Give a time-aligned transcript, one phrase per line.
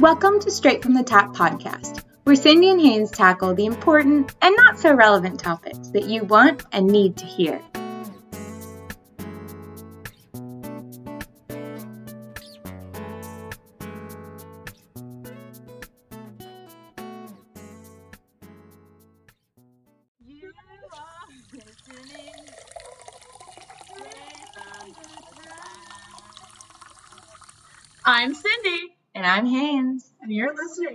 [0.00, 4.56] Welcome to Straight from the Tap podcast, where Cindy and Haynes tackle the important and
[4.56, 7.60] not so relevant topics that you want and need to hear.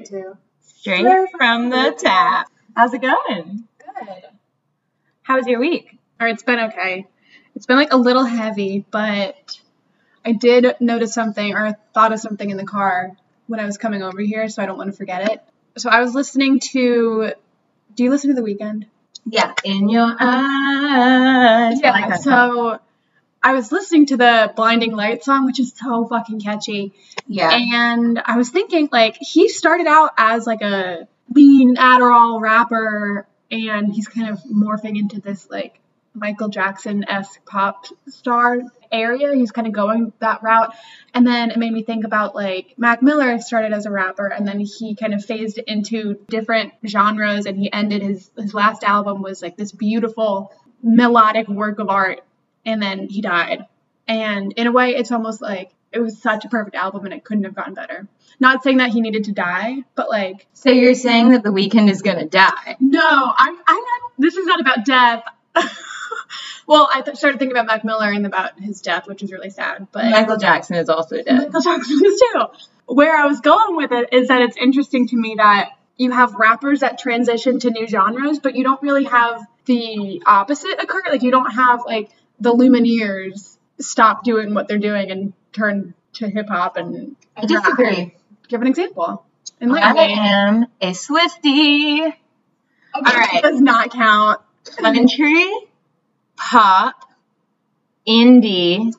[0.05, 2.51] To straight from the tap.
[2.75, 3.67] How's it going?
[3.79, 4.23] Good.
[5.23, 5.97] How was your week?
[6.19, 7.07] Or it's been okay.
[7.55, 9.59] It's been like a little heavy, but
[10.23, 13.15] I did notice something or thought of something in the car
[13.47, 15.41] when I was coming over here, so I don't want to forget it.
[15.77, 17.33] So I was listening to.
[17.95, 18.85] Do you listen to The Weeknd?
[19.25, 20.19] Yeah, in your eyes.
[20.19, 22.79] I like that so
[23.45, 26.93] I was listening to the Blinding Light song, which is so fucking catchy.
[27.27, 27.51] yeah.
[27.51, 33.93] And I was thinking, like, he started out as like a lean Adderall rapper, and
[33.93, 35.79] he's kind of morphing into this like
[36.15, 39.35] Michael Jackson esque pop star area.
[39.35, 40.73] He's kind of going that route.
[41.13, 44.47] And then it made me think about like Mac Miller started as a rapper, and
[44.47, 49.21] then he kind of phased into different genres, and he ended his his last album
[49.21, 52.21] was like this beautiful melodic work of art,
[52.65, 53.65] and then he died.
[54.07, 57.23] And in a way, it's almost like it was such a perfect album and it
[57.23, 58.07] couldn't have gotten better.
[58.39, 61.89] Not saying that he needed to die, but like, So you're saying that the Weeknd
[61.89, 62.75] is gonna die?
[62.79, 65.23] no, I'm, I'm not, this is not about death.
[66.67, 69.49] well, I th- started thinking about Mac Miller and about his death, which is really
[69.49, 71.37] sad, but Michael Jackson is also dead.
[71.37, 72.43] Michael Jackson is too.
[72.87, 76.35] Where I was going with it is that it's interesting to me that you have
[76.35, 81.01] rappers that transition to new genres, but you don't really have the opposite occur.
[81.09, 86.29] Like you don't have like the Lumineers stop doing what they're doing and turn to
[86.29, 88.15] hip hop and I disagree.
[88.47, 89.25] Give an example.
[89.61, 90.13] I Enlighten me.
[90.19, 92.01] am a Swifty.
[92.01, 92.13] Okay,
[92.95, 93.41] all right.
[93.43, 94.41] Does not count.
[94.77, 95.51] Country,
[96.37, 96.95] pop,
[98.07, 98.93] indie.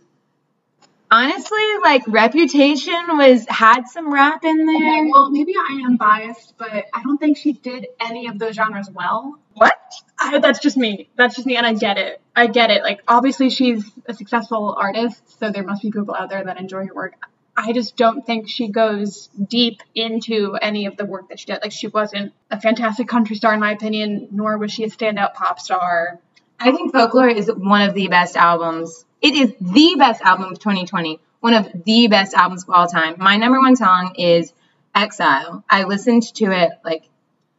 [1.10, 5.09] Honestly, like Reputation was had some rap in Okay, there.
[5.10, 8.91] well, maybe I am biased, but I don't think she did any of those genres
[8.91, 9.39] well.
[9.55, 9.72] What?
[10.19, 11.08] I, that's just me.
[11.16, 12.20] That's just me, and I get it.
[12.34, 12.82] I get it.
[12.82, 16.86] Like, obviously, she's a successful artist, so there must be people out there that enjoy
[16.86, 17.14] her work.
[17.56, 21.60] I just don't think she goes deep into any of the work that she did.
[21.62, 25.34] Like, she wasn't a fantastic country star, in my opinion, nor was she a standout
[25.34, 26.18] pop star.
[26.58, 29.04] I think Folklore is one of the best albums.
[29.20, 31.20] It is the best album of 2020.
[31.41, 33.16] One of the best albums of all time.
[33.18, 34.53] My number one song is
[34.94, 35.64] Exile.
[35.68, 37.04] I listened to it like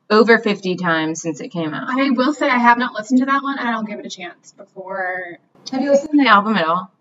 [0.09, 1.89] over 50 times since it came out.
[1.89, 4.09] I will say I have not listened to that one, and I'll give it a
[4.09, 5.37] chance before.
[5.71, 6.91] Have you listened to the album at all?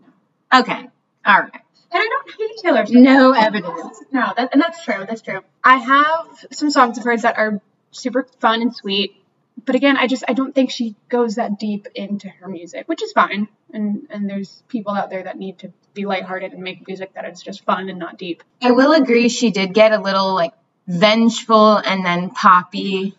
[0.53, 0.61] No.
[0.61, 0.89] Okay.
[1.25, 1.61] All right.
[1.93, 3.01] And I don't hate Taylor Swift.
[3.01, 4.03] No evidence.
[4.11, 5.05] No, that, and that's true.
[5.09, 5.41] That's true.
[5.63, 7.61] I have some songs of hers that are
[7.93, 9.17] super fun and sweet,
[9.65, 13.03] but again, I just I don't think she goes that deep into her music, which
[13.03, 13.49] is fine.
[13.73, 17.25] And and there's people out there that need to be lighthearted and make music that
[17.25, 18.43] is just fun and not deep.
[18.61, 20.53] I will agree she did get a little like
[20.87, 23.17] vengeful and then poppy.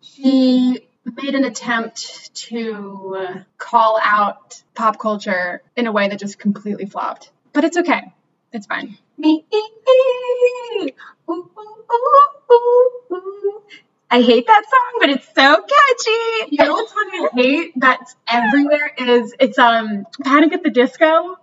[0.00, 6.38] She made an attempt to uh, call out pop culture in a way that just
[6.38, 7.30] completely flopped.
[7.52, 8.12] But it's okay.
[8.52, 8.96] It's fine.
[14.12, 16.56] I hate that song, but it's so catchy.
[16.56, 21.36] You know what song I hate that's everywhere is it's um Panic at the Disco.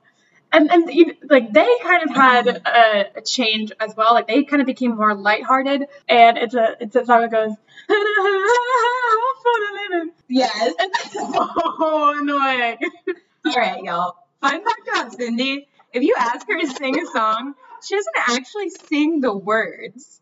[0.52, 4.14] And and you, like they kind of had a, a change as well.
[4.14, 7.52] Like they kind of became more lighthearted, and it's a it's a song that goes.
[10.30, 10.74] Yes.
[10.80, 12.78] It's so oh, annoying.
[13.46, 14.16] All right, y'all.
[14.42, 18.70] Fun fact about Cindy: if you ask her to sing a song, she doesn't actually
[18.70, 20.22] sing the words.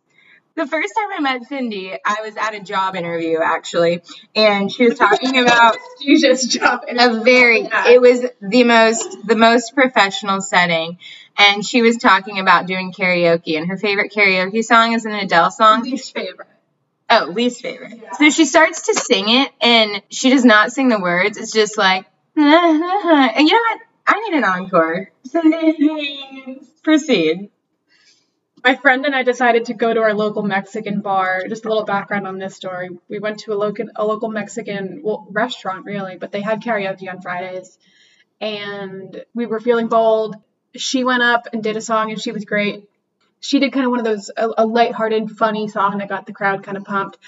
[0.56, 4.02] The first time I met Cindy, I was at a job interview actually,
[4.34, 9.28] and she was talking about You just jump in a very it was the most
[9.28, 10.98] the most professional setting
[11.38, 15.52] and she was talking about doing karaoke and her favorite karaoke song is an Adele
[15.52, 15.84] song.
[15.84, 16.48] least favorite.
[17.10, 18.00] Oh, least favorite.
[18.18, 21.38] So she starts to sing it and she does not sing the words.
[21.38, 22.06] It's just like
[22.36, 23.80] and you know what?
[24.08, 25.12] I need an encore.
[25.26, 27.50] Cindy, proceed.
[28.66, 31.44] My friend and I decided to go to our local Mexican bar.
[31.48, 32.90] Just a little background on this story.
[33.08, 37.08] We went to a local a local Mexican well, restaurant really, but they had karaoke
[37.08, 37.78] on Fridays.
[38.42, 40.36] And we were feeling bold.
[40.76, 42.90] She went up and did a song and she was great.
[43.40, 46.34] She did kind of one of those a, a lighthearted, funny song that got the
[46.34, 47.20] crowd kind of pumped.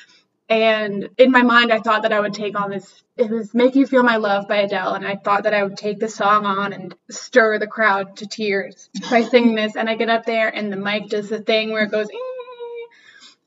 [0.49, 3.03] And in my mind, I thought that I would take on this.
[3.17, 5.75] It was "Make You Feel My Love" by Adele, and I thought that I would
[5.77, 9.75] take the song on and stir the crowd to tears by singing this.
[9.75, 12.07] And I get up there, and the mic does the thing where it goes,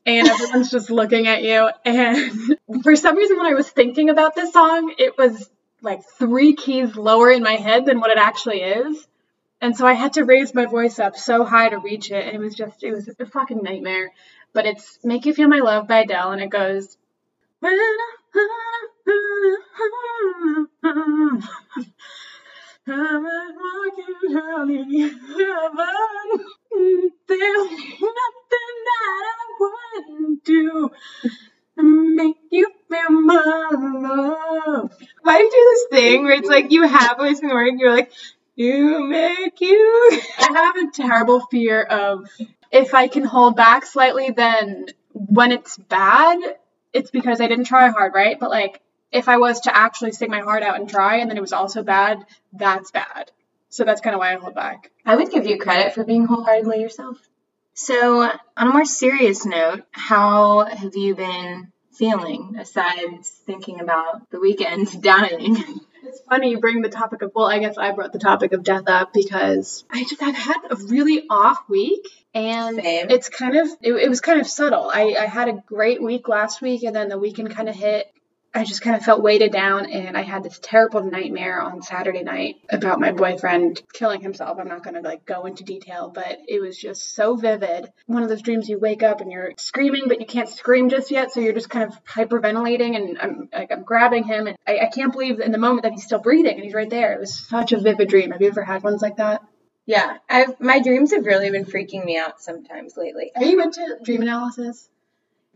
[0.05, 1.69] and everyone's just looking at you.
[1.85, 5.49] And for some reason, when I was thinking about this song, it was
[5.81, 9.07] like three keys lower in my head than what it actually is.
[9.59, 12.25] And so I had to raise my voice up so high to reach it.
[12.25, 14.11] And it was just, it was a fucking nightmare.
[14.53, 16.31] But it's Make You Feel My Love by Adele.
[16.31, 16.97] And it goes,
[17.61, 17.79] the.
[27.27, 30.91] There's nothing that I wouldn't do
[31.77, 34.91] to make you feel my love.
[35.21, 37.95] Why do you do this thing where it's like you have always been working, you're
[37.95, 38.11] like,
[38.55, 40.09] you make you.
[40.39, 42.27] I have a terrible fear of
[42.71, 46.39] if I can hold back slightly, then when it's bad,
[46.93, 48.39] it's because I didn't try hard, right?
[48.39, 48.81] But like
[49.11, 51.53] if I was to actually stick my heart out and try and then it was
[51.53, 53.31] also bad, that's bad.
[53.69, 54.91] So that's kind of why I hold back.
[55.05, 57.17] I would give you credit for being wholeheartedly yourself.
[57.73, 64.37] So, on a more serious note, how have you been feeling aside thinking about the
[64.37, 65.79] Weeknd dying?
[66.03, 68.63] It's funny you bring the topic of well, I guess I brought the topic of
[68.63, 73.09] death up because I just I've had a really off week and Same.
[73.09, 74.89] it's kind of it, it was kind of subtle.
[74.93, 78.11] I, I had a great week last week and then the weekend kind of hit
[78.53, 82.21] I just kind of felt weighted down and I had this terrible nightmare on Saturday
[82.21, 84.57] night about my boyfriend killing himself.
[84.59, 87.89] I'm not going to like go into detail, but it was just so vivid.
[88.07, 91.11] One of those dreams you wake up and you're screaming, but you can't scream just
[91.11, 91.31] yet.
[91.31, 94.85] So you're just kind of hyperventilating and I'm like, I'm grabbing him and I, I
[94.87, 97.13] can't believe in the moment that he's still breathing and he's right there.
[97.13, 98.31] It was such a vivid dream.
[98.31, 99.41] Have you ever had ones like that?
[99.85, 103.31] Yeah, I've my dreams have really been freaking me out sometimes lately.
[103.35, 104.89] Are you into dream analysis?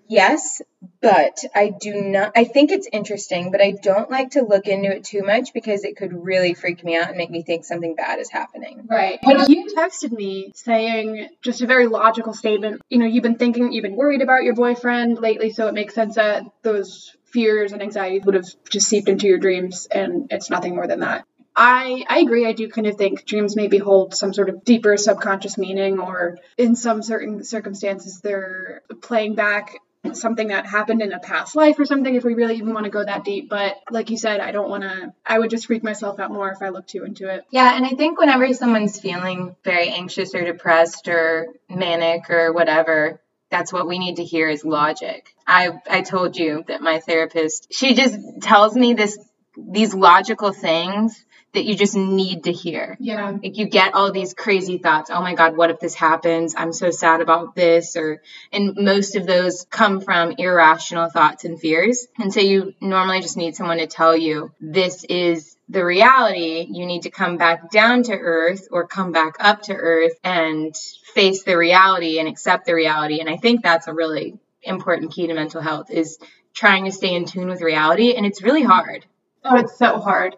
[0.07, 0.62] Yes,
[1.02, 2.31] but I do not.
[2.36, 5.84] I think it's interesting, but I don't like to look into it too much because
[5.84, 8.86] it could really freak me out and make me think something bad is happening.
[8.90, 9.19] Right.
[9.24, 13.72] When you texted me saying just a very logical statement, you know, you've been thinking,
[13.72, 17.81] you've been worried about your boyfriend lately, so it makes sense that those fears and
[17.81, 21.25] anxieties would have just seeped into your dreams, and it's nothing more than that.
[21.56, 22.46] I, I agree.
[22.46, 26.38] I do kind of think dreams maybe hold some sort of deeper subconscious meaning, or
[26.57, 29.78] in some certain circumstances, they're playing back
[30.18, 32.90] something that happened in a past life or something if we really even want to
[32.90, 35.84] go that deep but like you said i don't want to i would just freak
[35.84, 39.00] myself out more if i look too into it Yeah, and I think whenever someone's
[39.00, 44.50] feeling very anxious or depressed or manic or whatever, that's what we need to hear
[44.50, 45.34] is logic.
[45.48, 49.18] I I told you that my therapist, she just tells me this
[49.58, 51.24] these logical things
[51.56, 52.98] that you just need to hear.
[53.00, 55.10] yeah Like you get all these crazy thoughts.
[55.10, 56.54] Oh my God, what if this happens?
[56.56, 57.96] I'm so sad about this.
[57.96, 58.22] Or,
[58.52, 62.07] and most of those come from irrational thoughts and fears.
[62.19, 66.68] And so you normally just need someone to tell you this is the reality.
[66.69, 70.75] You need to come back down to earth or come back up to earth and
[71.13, 73.19] face the reality and accept the reality.
[73.19, 76.19] And I think that's a really important key to mental health is
[76.54, 78.13] trying to stay in tune with reality.
[78.13, 79.06] And it's really hard.
[79.44, 80.36] oh it's so hard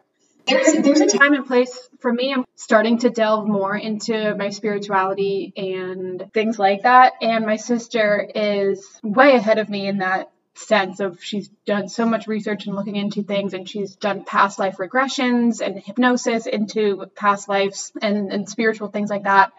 [0.47, 2.33] there's, there's a time and place for me.
[2.33, 7.13] I'm starting to delve more into my spirituality and things like that.
[7.21, 12.05] And my sister is way ahead of me in that sense of she's done so
[12.05, 17.05] much research and looking into things and she's done past life regressions and hypnosis into
[17.15, 19.51] past lives and, and spiritual things like that.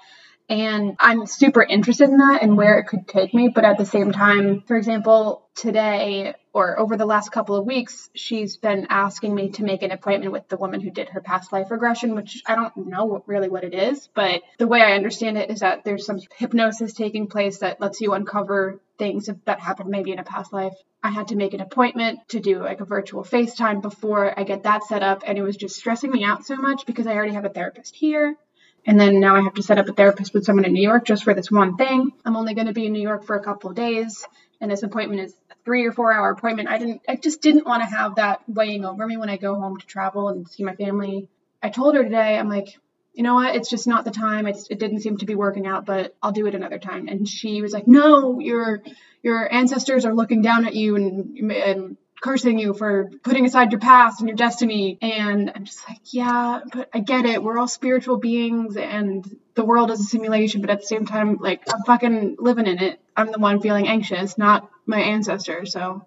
[0.49, 3.49] And I'm super interested in that and where it could take me.
[3.49, 8.11] But at the same time, for example, today or over the last couple of weeks,
[8.15, 11.53] she's been asking me to make an appointment with the woman who did her past
[11.53, 14.09] life regression, which I don't know really what it is.
[14.12, 18.00] But the way I understand it is that there's some hypnosis taking place that lets
[18.00, 20.75] you uncover things that happened maybe in a past life.
[21.00, 24.65] I had to make an appointment to do like a virtual FaceTime before I get
[24.65, 25.23] that set up.
[25.25, 27.95] And it was just stressing me out so much because I already have a therapist
[27.95, 28.37] here.
[28.85, 31.05] And then now I have to set up a therapist with someone in New York
[31.05, 32.11] just for this one thing.
[32.25, 34.25] I'm only going to be in New York for a couple of days,
[34.61, 35.35] and this appointment is
[35.69, 36.67] three or four hour appointment.
[36.67, 39.55] I didn't, I just didn't want to have that weighing over me when I go
[39.55, 41.29] home to travel and see my family.
[41.63, 42.79] I told her today, I'm like,
[43.13, 43.55] you know what?
[43.55, 44.47] It's just not the time.
[44.47, 47.07] It's, it didn't seem to be working out, but I'll do it another time.
[47.07, 48.83] And she was like, no, your
[49.23, 53.81] your ancestors are looking down at you and and cursing you for putting aside your
[53.81, 54.99] past and your destiny.
[55.01, 57.43] And I'm just like, yeah, but I get it.
[57.43, 61.39] We're all spiritual beings and the world is a simulation, but at the same time,
[61.41, 63.01] like, I'm fucking living in it.
[63.17, 65.73] I'm the one feeling anxious, not my ancestors.
[65.73, 66.07] So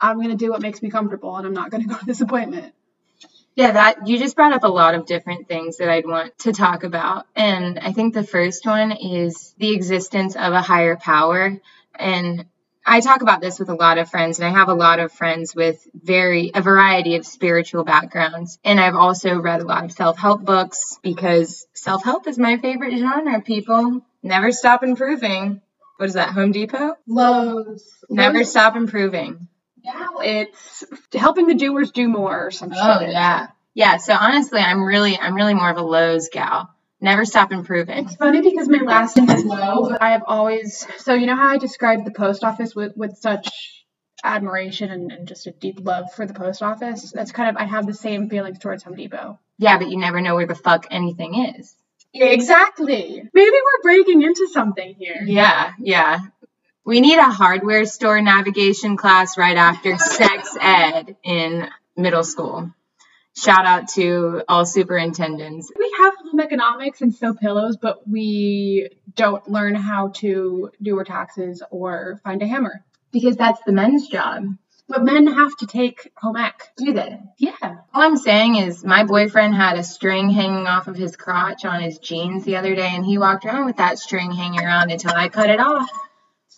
[0.00, 2.06] I'm going to do what makes me comfortable and I'm not going to go to
[2.06, 2.74] this appointment.
[3.56, 6.52] Yeah, that you just brought up a lot of different things that I'd want to
[6.52, 7.26] talk about.
[7.34, 11.58] And I think the first one is the existence of a higher power.
[11.94, 12.46] And
[12.84, 15.12] I talk about this with a lot of friends, and I have a lot of
[15.12, 18.58] friends with very a variety of spiritual backgrounds.
[18.64, 23.40] And I've also read a lot of self-help books because self-help is my favorite genre,
[23.42, 24.04] people.
[24.22, 25.60] Never stop improving.
[25.98, 26.30] what is that?
[26.30, 26.94] Home Depot?
[27.06, 27.84] Lowe's.
[28.08, 29.48] Never Lowe's- stop improving.
[29.84, 30.84] Now it's
[31.14, 33.10] helping the doers do more or some Oh shit.
[33.12, 33.46] yeah.
[33.72, 36.68] Yeah, so honestly, I'm really I'm really more of a Lowe's gal.
[37.00, 38.06] Never stop improving.
[38.06, 41.36] It's funny because my last name is Lowe, but I have always so you know
[41.36, 43.48] how I described the post office with with such
[44.22, 47.10] admiration and, and just a deep love for the post office.
[47.10, 49.38] That's kind of I have the same feelings towards Home Depot.
[49.58, 51.74] Yeah, but you never know where the fuck anything is.
[52.12, 53.22] Exactly.
[53.32, 55.22] Maybe we're breaking into something here.
[55.24, 56.18] Yeah, yeah.
[56.84, 62.72] We need a hardware store navigation class right after sex ed in middle school.
[63.36, 65.70] Shout out to all superintendents.
[65.78, 71.04] We have home economics and sew pillows, but we don't learn how to do our
[71.04, 72.84] taxes or find a hammer.
[73.12, 74.44] Because that's the men's job.
[74.88, 76.72] But men have to take home ec.
[76.76, 77.18] Do they?
[77.38, 77.52] Yeah.
[77.62, 81.80] All I'm saying is my boyfriend had a string hanging off of his crotch on
[81.80, 85.12] his jeans the other day and he walked around with that string hanging around until
[85.14, 85.88] I cut it off.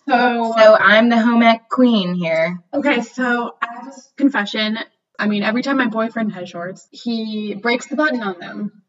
[0.07, 2.59] So, So I'm the home ec queen here.
[2.73, 4.79] okay, so I have a confession.
[5.23, 8.83] I mean, every time my boyfriend has shorts, he breaks the button on them.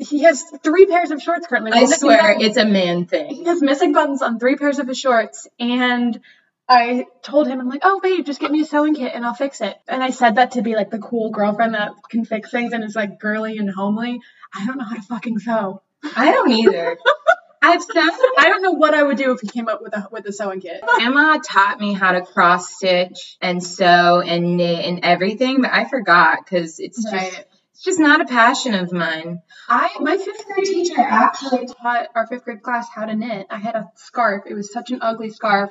[0.00, 1.72] He has three pairs of shorts currently.
[1.72, 2.44] I swear buttons.
[2.44, 3.28] it's a man thing.
[3.28, 6.18] he has missing buttons on three pairs of his shorts and
[6.66, 9.34] I told him, I'm like, oh, babe, just get me a sewing kit and I'll
[9.34, 9.76] fix it.
[9.86, 12.82] And I said that to be like the cool girlfriend that can fix things and
[12.82, 14.20] is like girly and homely.
[14.54, 15.82] I don't know how to fucking sew.
[16.16, 16.96] I don't either.
[17.64, 20.06] I've sewn I don't know what I would do if he came up with a
[20.10, 20.82] with a sewing kit.
[20.82, 25.84] Grandma taught me how to cross stitch and sew and knit and everything, but I
[25.84, 29.40] forgot because it's just it's just not a passion of mine.
[29.68, 33.46] I my fifth grade teacher actually taught our fifth grade class how to knit.
[33.48, 34.44] I had a scarf.
[34.46, 35.70] It was such an ugly scarf,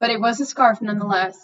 [0.00, 1.38] but it was a scarf nonetheless.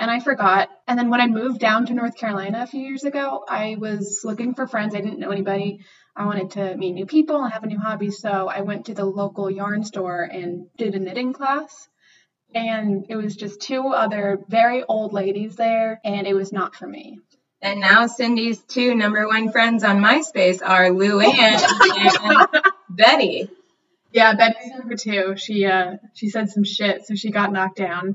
[0.00, 0.68] And I forgot.
[0.86, 4.20] And then when I moved down to North Carolina a few years ago, I was
[4.24, 4.94] looking for friends.
[4.94, 5.80] I didn't know anybody.
[6.18, 8.10] I wanted to meet new people and have a new hobby.
[8.10, 11.88] So I went to the local yarn store and did a knitting class.
[12.52, 16.88] And it was just two other very old ladies there, and it was not for
[16.88, 17.20] me.
[17.62, 22.48] And now Cindy's two number one friends on MySpace are Lou Ann and
[22.88, 23.50] Betty.
[24.12, 25.36] Yeah, Betty's number two.
[25.36, 28.14] She uh she said some shit, so she got knocked down.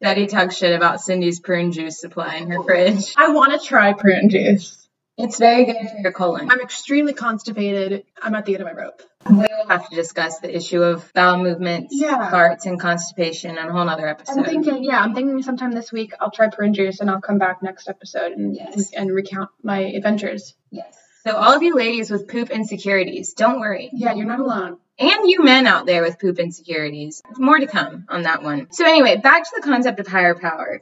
[0.00, 3.14] Betty talks shit about Cindy's prune juice supply in her fridge.
[3.16, 4.79] I want to try prune juice.
[5.18, 6.50] It's very good for your colon.
[6.50, 8.04] I'm extremely constipated.
[8.22, 9.02] I'm at the end of my rope.
[9.28, 12.30] We'll have to discuss the issue of bowel movements, Yeah.
[12.30, 14.38] farts, and constipation on a whole other episode.
[14.38, 17.36] I'm thinking, yeah, I'm thinking sometime this week I'll try prune juice and I'll come
[17.38, 18.92] back next episode and Yes.
[18.96, 20.54] and recount my adventures.
[20.70, 20.96] Yes.
[21.26, 23.90] So all of you ladies with poop insecurities, don't worry.
[23.92, 24.78] Yeah, you're not alone.
[24.98, 27.20] And you men out there with poop insecurities.
[27.36, 28.68] More to come on that one.
[28.70, 30.80] So anyway, back to the concept of higher power.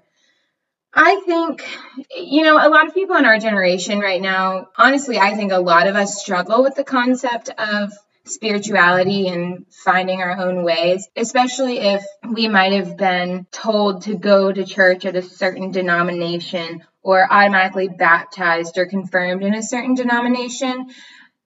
[0.93, 1.65] I think,
[2.17, 5.59] you know, a lot of people in our generation right now, honestly, I think a
[5.59, 7.93] lot of us struggle with the concept of
[8.25, 14.53] spirituality and finding our own ways, especially if we might have been told to go
[14.53, 20.89] to church at a certain denomination or automatically baptized or confirmed in a certain denomination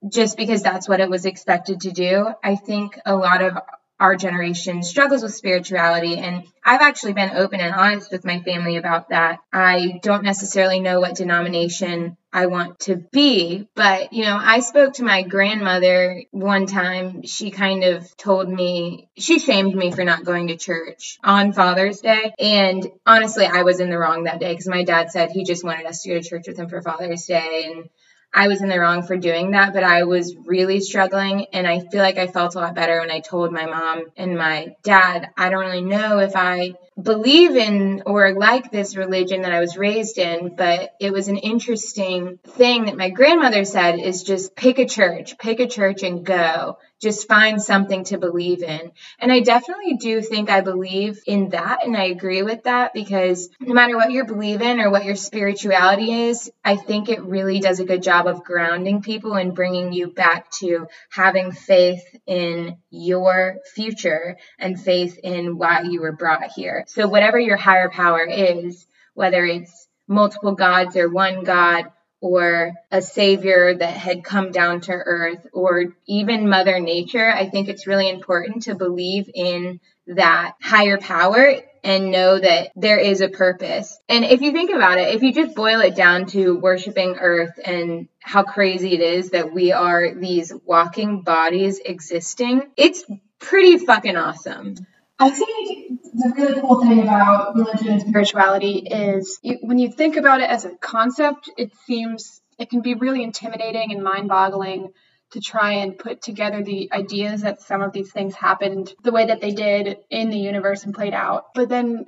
[0.09, 2.27] just because that's what it was expected to do.
[2.43, 3.59] I think a lot of
[4.01, 8.77] our generation struggles with spirituality and I've actually been open and honest with my family
[8.77, 9.41] about that.
[9.53, 14.95] I don't necessarily know what denomination I want to be, but you know, I spoke
[14.95, 17.25] to my grandmother one time.
[17.25, 22.01] She kind of told me, she shamed me for not going to church on Father's
[22.01, 22.33] Day.
[22.39, 25.65] And honestly, I was in the wrong that day because my dad said he just
[25.65, 27.89] wanted us to go to church with him for Father's Day and
[28.35, 31.47] I was in the wrong for doing that, but I was really struggling.
[31.53, 34.39] And I feel like I felt a lot better when I told my mom and
[34.39, 39.53] my dad, I don't really know if I believe in or like this religion that
[39.53, 44.23] I was raised in, but it was an interesting thing that my grandmother said is
[44.23, 46.79] just pick a church, pick a church and go.
[47.03, 48.93] Just find something to believe in.
[49.19, 53.51] And I definitely do think I believe in that and I agree with that because
[53.61, 57.59] no matter what you believe in or what your spirituality is, I think it really
[57.59, 62.77] does a good job of grounding people and bringing you back to having faith in
[62.91, 66.85] your future and faith in why you were brought here.
[66.87, 71.87] So whatever your higher power is, whether it's multiple gods or one God,
[72.23, 77.69] or a savior that had come down to earth or even mother nature i think
[77.69, 83.29] it's really important to believe in that higher power and know that there is a
[83.29, 83.99] purpose.
[84.09, 87.59] And if you think about it if you just boil it down to worshiping earth
[87.65, 93.05] and how crazy it is that we are these walking bodies existing it's
[93.41, 94.77] pretty fucking awesome
[95.23, 100.41] I think the really cool thing about religion and spirituality is when you think about
[100.41, 104.91] it as a concept, it seems it can be really intimidating and mind-boggling
[105.31, 109.27] to try and put together the ideas that some of these things happened the way
[109.27, 111.55] that they did in the universe and played out.
[111.55, 112.07] But then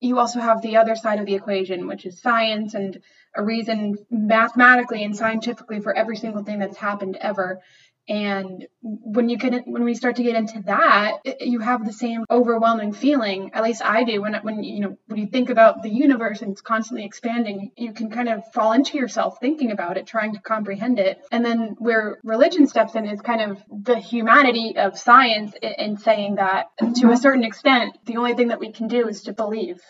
[0.00, 3.02] you also have the other side of the equation, which is science and
[3.36, 7.60] a reason mathematically and scientifically for every single thing that's happened ever.
[8.08, 12.24] And when you get when we start to get into that, you have the same
[12.28, 13.52] overwhelming feeling.
[13.54, 16.50] At least I do when when you know when you think about the universe and
[16.50, 20.40] it's constantly expanding, you can kind of fall into yourself thinking about it, trying to
[20.40, 21.20] comprehend it.
[21.30, 26.36] And then where religion steps in is kind of the humanity of science in saying
[26.36, 26.66] that
[26.96, 29.80] to a certain extent, the only thing that we can do is to believe,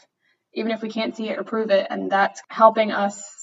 [0.52, 3.41] even if we can't see it or prove it, and that's helping us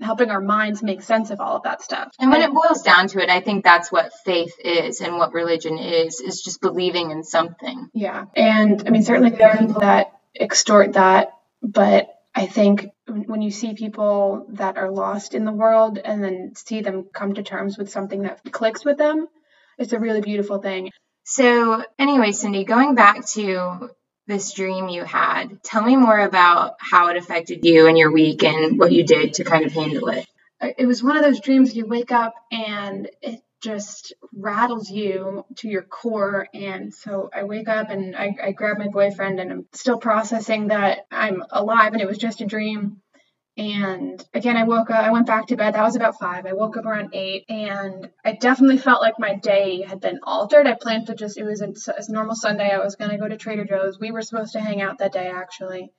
[0.00, 2.10] helping our minds make sense of all of that stuff.
[2.18, 5.32] And when it boils down to it, I think that's what faith is and what
[5.34, 7.88] religion is, is just believing in something.
[7.92, 8.24] Yeah.
[8.34, 11.30] And I mean, certainly there are people that extort that,
[11.62, 16.52] but I think when you see people that are lost in the world and then
[16.54, 19.26] see them come to terms with something that clicks with them,
[19.78, 20.90] it's a really beautiful thing.
[21.24, 23.90] So, anyway, Cindy, going back to
[24.30, 25.62] this dream you had.
[25.62, 29.34] Tell me more about how it affected you and your week and what you did
[29.34, 30.26] to kind of handle it.
[30.78, 35.68] It was one of those dreams you wake up and it just rattles you to
[35.68, 36.48] your core.
[36.54, 40.68] And so I wake up and I, I grab my boyfriend and I'm still processing
[40.68, 43.00] that I'm alive and it was just a dream.
[43.60, 45.74] And again, I woke up, I went back to bed.
[45.74, 46.46] That was about five.
[46.46, 50.66] I woke up around eight and I definitely felt like my day had been altered.
[50.66, 52.70] I planned to just, it was a, a normal Sunday.
[52.70, 54.00] I was going to go to Trader Joe's.
[54.00, 55.92] We were supposed to hang out that day actually.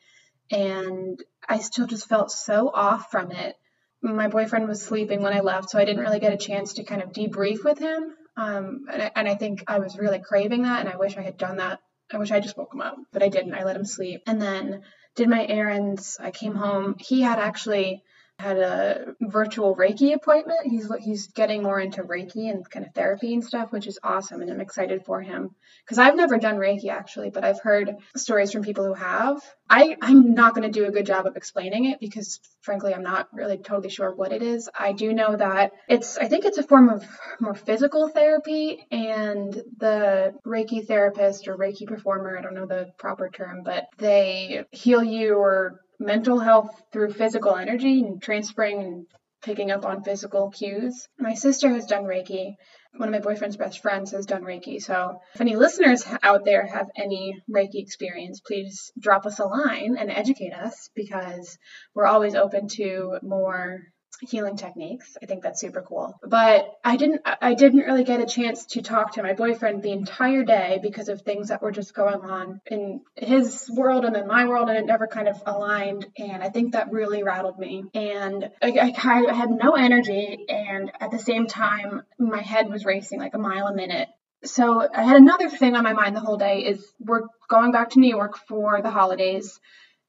[0.49, 3.55] And I still just felt so off from it.
[4.01, 6.83] My boyfriend was sleeping when I left, so I didn't really get a chance to
[6.83, 8.15] kind of debrief with him.
[8.35, 11.21] Um, and, I, and I think I was really craving that, and I wish I
[11.21, 11.79] had done that.
[12.11, 13.53] I wish I just woke him up, but I didn't.
[13.53, 14.21] I let him sleep.
[14.25, 14.81] And then
[15.15, 16.17] did my errands.
[16.19, 16.95] I came home.
[16.99, 18.03] He had actually
[18.41, 20.59] had a virtual Reiki appointment.
[20.65, 24.41] He's he's getting more into Reiki and kind of therapy and stuff, which is awesome,
[24.41, 25.51] and I'm excited for him
[25.85, 29.41] because I've never done Reiki actually, but I've heard stories from people who have.
[29.69, 33.03] I I'm not going to do a good job of explaining it because frankly I'm
[33.03, 34.69] not really totally sure what it is.
[34.77, 37.05] I do know that it's I think it's a form of
[37.39, 43.29] more physical therapy, and the Reiki therapist or Reiki performer, I don't know the proper
[43.29, 49.05] term, but they heal you or mental health through physical energy and transferring and
[49.43, 51.07] picking up on physical cues.
[51.19, 52.55] My sister has done Reiki.
[52.95, 54.81] One of my boyfriend's best friends has done Reiki.
[54.81, 59.95] So, if any listeners out there have any Reiki experience, please drop us a line
[59.97, 61.57] and educate us because
[61.95, 63.81] we're always open to more
[64.21, 65.17] healing techniques.
[65.21, 66.19] I think that's super cool.
[66.23, 69.91] But I didn't I didn't really get a chance to talk to my boyfriend the
[69.91, 74.27] entire day because of things that were just going on in his world and then
[74.27, 77.85] my world and it never kind of aligned and I think that really rattled me.
[77.93, 82.85] And I, I, I had no energy and at the same time my head was
[82.85, 84.07] racing like a mile a minute
[84.43, 87.91] so I had another thing on my mind the whole day is we're going back
[87.91, 89.59] to New York for the holidays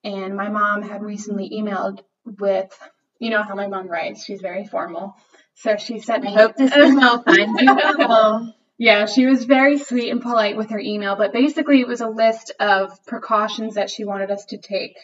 [0.05, 2.77] and my mom had recently emailed with
[3.23, 4.25] you know how my mom writes.
[4.25, 5.17] She's very formal.
[5.55, 6.31] So she sent me.
[6.31, 8.55] I hope this email finds you well.
[8.79, 12.09] Yeah, she was very sweet and polite with her email, but basically it was a
[12.09, 14.97] list of precautions that she wanted us to take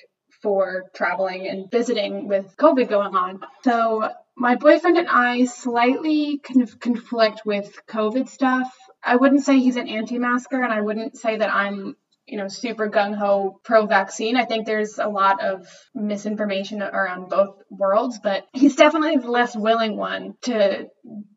[0.42, 3.40] for traveling and visiting with COVID going on.
[3.62, 8.72] So my boyfriend and I slightly kind of conflict with COVID stuff.
[9.04, 11.96] I wouldn't say he's an anti-masker, and I wouldn't say that I'm
[12.28, 14.36] you know, super gung ho pro vaccine.
[14.36, 19.56] I think there's a lot of misinformation around both worlds, but he's definitely the less
[19.56, 20.88] willing one to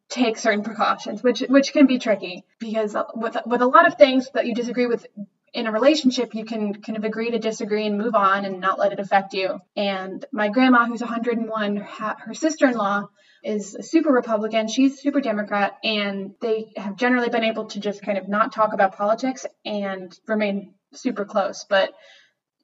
[0.10, 4.30] take certain precautions, which which can be tricky because with with a lot of things
[4.34, 5.08] that you disagree with
[5.54, 8.80] in a relationship, you can kind of agree to disagree and move on and not
[8.80, 9.60] let it affect you.
[9.75, 13.08] And my grandma, who's 101, her sister in law
[13.43, 14.67] is super Republican.
[14.67, 15.77] She's super Democrat.
[15.84, 20.17] And they have generally been able to just kind of not talk about politics and
[20.27, 21.93] remain super close, but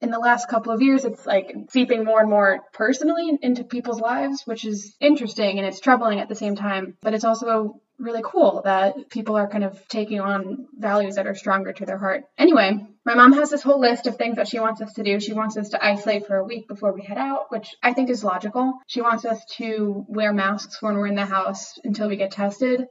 [0.02, 4.00] in the last couple of years, it's like seeping more and more personally into people's
[4.00, 6.96] lives, which is interesting and it's troubling at the same time.
[7.02, 11.34] But it's also really cool that people are kind of taking on values that are
[11.34, 12.26] stronger to their heart.
[12.38, 15.20] Anyway, my mom has this whole list of things that she wants us to do.
[15.20, 18.12] She wants us to isolate for a week before we head out, which I think
[18.12, 18.74] is logical.
[18.86, 22.86] She wants us to wear masks when we're in the house until we get tested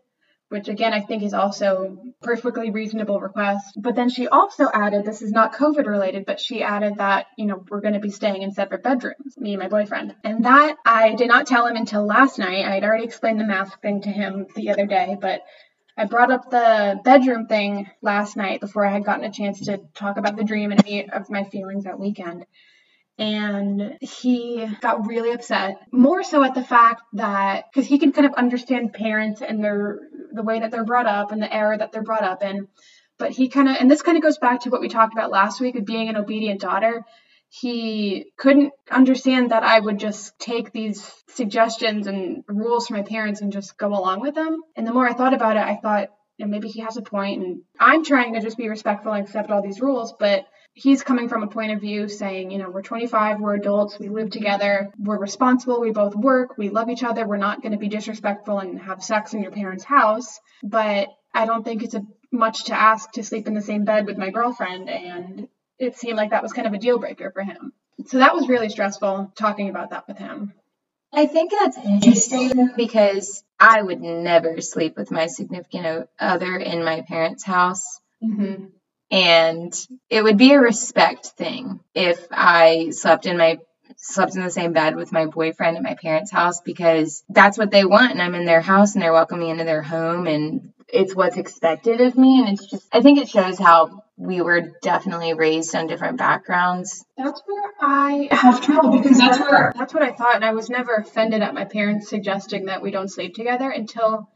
[0.48, 3.74] which again I think is also perfectly reasonable request.
[3.76, 7.46] But then she also added, this is not COVID related, but she added that, you
[7.46, 10.14] know, we're going to be staying in separate bedrooms, me and my boyfriend.
[10.24, 12.64] And that I did not tell him until last night.
[12.64, 15.42] I had already explained the mask thing to him the other day, but
[15.98, 19.80] I brought up the bedroom thing last night before I had gotten a chance to
[19.94, 22.44] talk about the dream and any of my feelings that weekend
[23.18, 28.26] and he got really upset more so at the fact that because he can kind
[28.26, 30.00] of understand parents and their
[30.32, 32.68] the way that they're brought up and the era that they're brought up in.
[33.18, 35.30] But he kind of, and this kind of goes back to what we talked about
[35.30, 37.04] last week of being an obedient daughter.
[37.48, 43.40] He couldn't understand that I would just take these suggestions and rules from my parents
[43.40, 44.60] and just go along with them.
[44.76, 47.02] And the more I thought about it, I thought, you know, maybe he has a
[47.02, 50.44] point and I'm trying to just be respectful and accept all these rules, but
[50.76, 54.10] he's coming from a point of view saying, you know, we're 25, we're adults, we
[54.10, 57.78] live together, we're responsible, we both work, we love each other, we're not going to
[57.78, 60.38] be disrespectful and have sex in your parents' house.
[60.62, 64.04] But I don't think it's a, much to ask to sleep in the same bed
[64.04, 64.90] with my girlfriend.
[64.90, 67.72] And it seemed like that was kind of a deal breaker for him.
[68.08, 70.52] So that was really stressful talking about that with him.
[71.10, 77.00] I think that's interesting because I would never sleep with my significant other in my
[77.00, 77.98] parents' house.
[78.22, 78.66] Mm-hmm.
[79.10, 79.72] And
[80.10, 83.58] it would be a respect thing if I slept in my
[83.96, 87.70] slept in the same bed with my boyfriend at my parents' house because that's what
[87.70, 88.12] they want.
[88.12, 91.36] And I'm in their house and they're welcoming me into their home and it's what's
[91.36, 92.40] expected of me.
[92.40, 97.04] And it's just I think it shows how we were definitely raised on different backgrounds.
[97.16, 100.36] That's where I have trouble because that's where that's what I thought.
[100.36, 104.28] And I was never offended at my parents suggesting that we don't sleep together until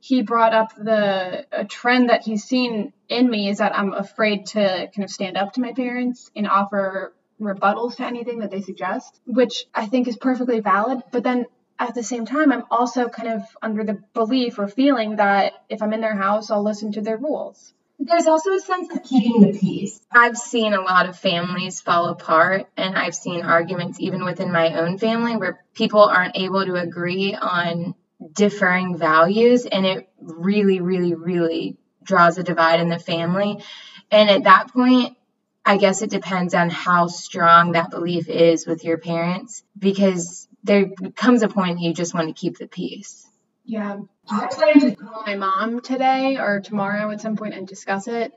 [0.00, 4.46] he brought up the a trend that he's seen in me is that I'm afraid
[4.48, 8.60] to kind of stand up to my parents and offer rebuttals to anything that they
[8.60, 11.02] suggest, which I think is perfectly valid.
[11.10, 11.46] But then
[11.78, 15.82] at the same time, I'm also kind of under the belief or feeling that if
[15.82, 17.72] I'm in their house, I'll listen to their rules.
[18.00, 20.00] There's also a sense of keeping the peace.
[20.12, 24.74] I've seen a lot of families fall apart, and I've seen arguments even within my
[24.74, 27.96] own family where people aren't able to agree on
[28.32, 33.62] differing values, and it really, really, really draws a divide in the family.
[34.10, 35.16] And at that point,
[35.64, 40.86] I guess it depends on how strong that belief is with your parents because there
[41.14, 43.26] comes a point you just want to keep the peace.
[43.66, 43.98] Yeah.
[44.30, 48.32] I plan to call my mom today or tomorrow at some point and discuss it.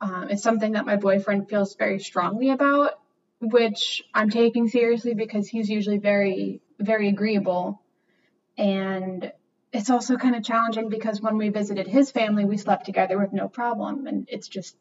[0.00, 2.92] Um, it's something that my boyfriend feels very strongly about,
[3.40, 7.81] which I'm taking seriously because he's usually very, very agreeable.
[8.58, 9.32] And
[9.72, 13.32] it's also kind of challenging because when we visited his family, we slept together with
[13.32, 14.06] no problem.
[14.06, 14.76] And it's just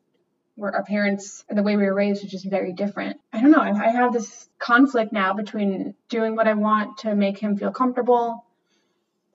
[0.55, 3.19] where our parents, and the way we were raised, is just very different.
[3.31, 3.61] I don't know.
[3.61, 8.45] I have this conflict now between doing what I want to make him feel comfortable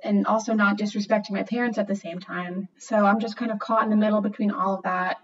[0.05, 2.68] and also not disrespecting my parents at the same time.
[2.79, 5.16] So I'm just kind of caught in the middle between all of that.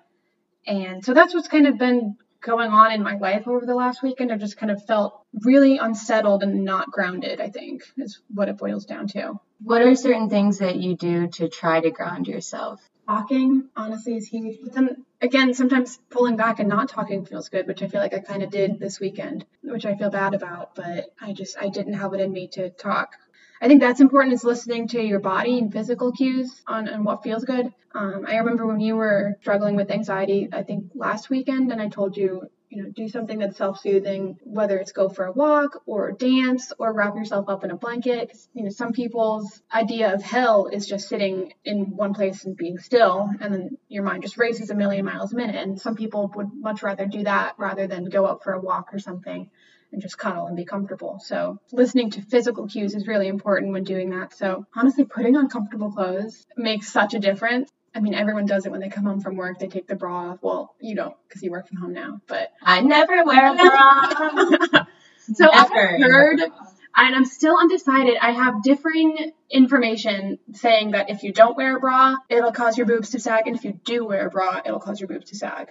[0.66, 4.02] And so that's what's kind of been going on in my life over the last
[4.02, 4.32] weekend.
[4.32, 8.58] I've just kind of felt really unsettled and not grounded, I think, is what it
[8.58, 9.40] boils down to.
[9.62, 12.80] What are certain things that you do to try to ground yourself?
[13.08, 14.58] Talking, honestly, is huge.
[14.62, 18.14] But then again, sometimes pulling back and not talking feels good, which I feel like
[18.14, 21.68] I kind of did this weekend, which I feel bad about, but I just, I
[21.68, 23.14] didn't have it in me to talk.
[23.62, 27.22] I think that's important is listening to your body and physical cues on, on what
[27.22, 27.72] feels good.
[27.94, 31.88] Um, I remember when you were struggling with anxiety, I think last weekend, and I
[31.88, 36.10] told you you know, do something that's self-soothing, whether it's go for a walk or
[36.10, 38.36] dance or wrap yourself up in a blanket.
[38.52, 42.78] You know, some people's idea of hell is just sitting in one place and being
[42.78, 45.54] still, and then your mind just races a million miles a minute.
[45.54, 48.88] And some people would much rather do that rather than go out for a walk
[48.92, 49.50] or something
[49.92, 51.20] and just cuddle and be comfortable.
[51.24, 54.34] So listening to physical cues is really important when doing that.
[54.34, 57.70] So honestly, putting on comfortable clothes makes such a difference.
[57.94, 59.58] I mean, everyone does it when they come home from work.
[59.58, 60.38] They take the bra off.
[60.40, 64.86] Well, you don't because you work from home now, but I never wear a bra.
[65.34, 68.16] so I've heard, and I'm still undecided.
[68.20, 72.86] I have differing information saying that if you don't wear a bra, it'll cause your
[72.86, 75.36] boobs to sag, and if you do wear a bra, it'll cause your boobs to
[75.36, 75.68] sag.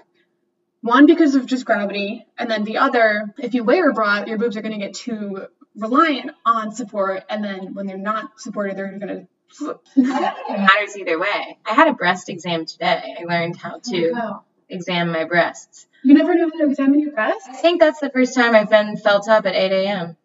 [0.82, 4.38] One because of just gravity, and then the other, if you wear a bra, your
[4.38, 8.78] boobs are going to get too reliant on support, and then when they're not supported,
[8.78, 9.28] they're going to
[9.60, 11.58] it matters either way.
[11.66, 13.16] I had a breast exam today.
[13.20, 15.88] I learned how to Oh, examine my breasts.
[16.04, 17.48] You never knew how to examine your breasts?
[17.50, 20.18] I think that's the first time I've been felt up at 8 a.m.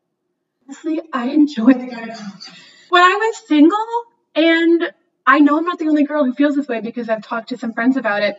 [0.68, 2.50] Honestly, I enjoy the gynecologist.
[2.88, 3.86] When I was single,
[4.34, 4.92] and
[5.26, 7.58] I know I'm not the only girl who feels this way because I've talked to
[7.58, 8.36] some friends about it.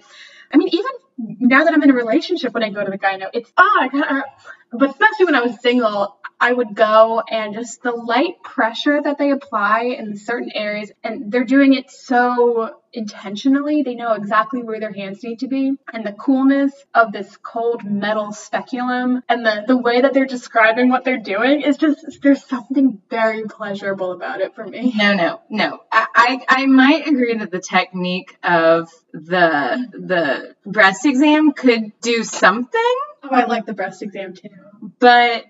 [0.51, 3.29] I mean, even now that I'm in a relationship, when I go to the gyno,
[3.33, 4.25] it's oh, I got,
[4.71, 9.17] but especially when I was single, I would go and just the light pressure that
[9.17, 13.83] they apply in certain areas, and they're doing it so intentionally.
[13.83, 17.85] They know exactly where their hands need to be, and the coolness of this cold
[17.85, 22.43] metal speculum, and the, the way that they're describing what they're doing is just there's
[22.43, 24.93] something very pleasurable about it for me.
[24.95, 25.79] No, no, no.
[25.91, 32.23] I, I, I might agree that the technique of the the breast exam could do
[32.23, 32.81] something,
[33.23, 34.49] Oh, I like the breast exam too.
[34.99, 35.45] but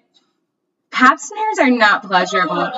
[0.91, 2.71] Pap smears are not pleasurable.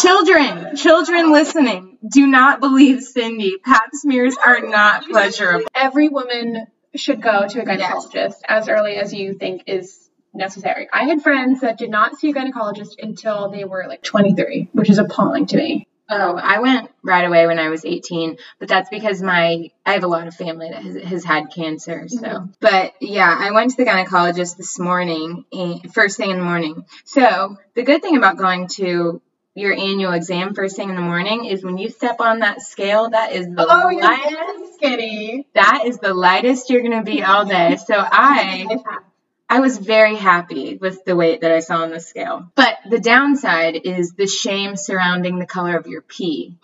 [0.00, 3.58] Children, children listening, do not believe Cindy.
[3.64, 5.66] Pap smears are not pleasurable.
[5.74, 10.88] Every woman should go to a gynecologist as early as you think is necessary.
[10.92, 14.90] I had friends that did not see a gynecologist until they were like 23, which
[14.90, 15.86] is appalling to me.
[16.08, 20.04] Oh, I went right away when I was 18, but that's because my I have
[20.04, 22.08] a lot of family that has, has had cancer.
[22.08, 22.46] So, mm-hmm.
[22.60, 26.84] but yeah, I went to the gynecologist this morning, eh, first thing in the morning.
[27.04, 29.22] So the good thing about going to
[29.54, 33.10] your annual exam first thing in the morning is when you step on that scale,
[33.10, 35.46] that is the oh, lightest, skinny.
[35.54, 37.76] That is the lightest you're gonna be all day.
[37.76, 38.66] So I
[39.54, 42.50] I was very happy with the weight that I saw on the scale.
[42.56, 46.56] But the downside is the shame surrounding the color of your pee.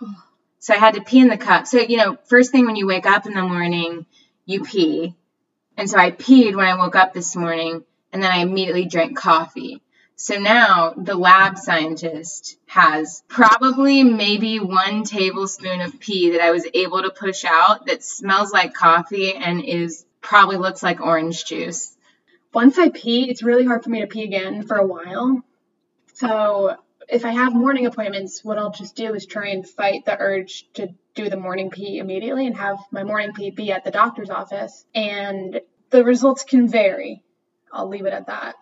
[0.59, 1.69] So I had to pee in the cup.
[1.69, 4.07] So, you know, first thing when you wake up in the morning,
[4.45, 5.15] you pee.
[5.77, 9.17] And so I peed when I woke up this morning, and then I immediately drank
[9.17, 9.81] coffee.
[10.17, 16.67] So now the lab scientist has probably maybe one tablespoon of pee that I was
[16.75, 21.90] able to push out that smells like coffee and is probably looks like orange juice
[22.53, 25.43] once I pee, it's really hard for me to pee again for a while.
[26.15, 26.77] So
[27.09, 30.67] if I have morning appointments, what I'll just do is try and fight the urge
[30.75, 34.31] to do the morning pee immediately and have my morning pee be at the doctor's
[34.31, 34.85] office.
[34.95, 35.61] And
[35.91, 37.23] the results can vary.
[37.73, 38.55] I'll leave it at that.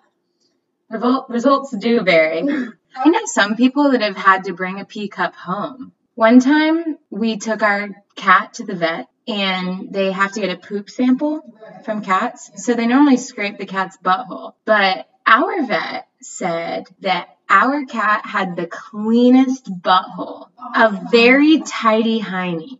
[0.92, 2.40] Revol- results do vary.
[2.96, 5.92] I know some people that have had to bring a pee cup home.
[6.14, 10.56] One time we took our cat to the vet and they have to get a
[10.56, 11.42] poop sample
[11.84, 12.50] from cats.
[12.64, 14.54] So they normally scrape the cat's butthole.
[14.64, 22.78] But our vet said that our cat had the cleanest butthole, a very tidy hiney.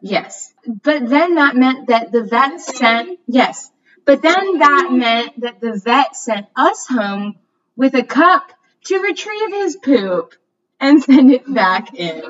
[0.00, 0.54] Yes.
[0.66, 3.70] But then that meant that the vet sent, yes.
[4.04, 7.36] But then that meant that the vet sent us home
[7.76, 8.52] with a cup
[8.84, 10.34] to retrieve his poop
[10.80, 12.22] and send it back in.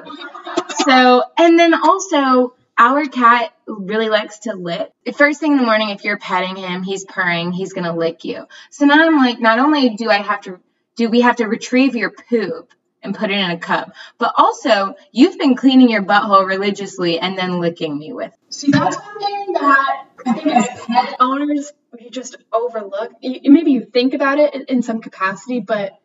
[0.85, 4.91] So, and then also, our cat really likes to lick.
[5.17, 8.47] First thing in the morning, if you're petting him, he's purring, he's gonna lick you.
[8.71, 10.61] So now I'm like, not only do I have to,
[10.97, 14.95] do we have to retrieve your poop and put it in a cup, but also
[15.13, 18.33] you've been cleaning your butthole religiously and then licking me with.
[18.49, 23.13] See, that's something that I think as pet owners we just overlook.
[23.23, 25.99] Maybe you think about it in some capacity, but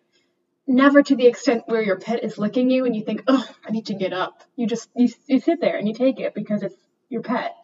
[0.68, 3.72] never to the extent where your pet is licking you and you think, oh, I
[3.72, 4.44] need to get up.
[4.56, 6.76] You just you, you sit there and you take it because it's
[7.10, 7.56] your pet.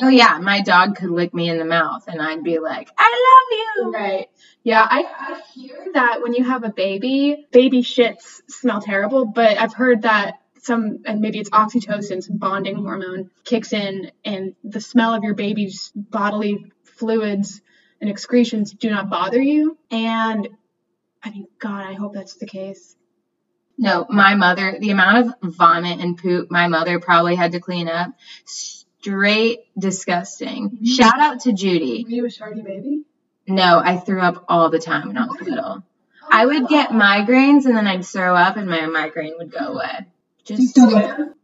[0.00, 3.38] Oh yeah, my dog could lick me in the mouth and I'd be like, I
[3.78, 3.92] love you.
[3.92, 4.28] Right.
[4.62, 9.58] Yeah, I, I hear that when you have a baby, baby shits smell terrible, but
[9.58, 14.80] I've heard that some and maybe it's oxytocin, some bonding hormone kicks in and the
[14.80, 17.62] smell of your baby's bodily fluids
[18.00, 19.78] and excretions do not bother you.
[19.90, 20.48] And
[21.22, 22.96] I mean, God, I hope that's the case.
[23.78, 27.88] No, my mother, the amount of vomit and poop my mother probably had to clean
[27.88, 28.10] up,
[28.44, 30.70] straight disgusting.
[30.70, 30.84] Mm-hmm.
[30.84, 32.04] Shout out to Judy.
[32.04, 33.02] Were you a shardy baby?
[33.46, 35.84] No, I threw up all the time when I was little.
[36.28, 40.06] I would get migraines and then I'd throw up and my migraine would go away.
[40.44, 40.76] Just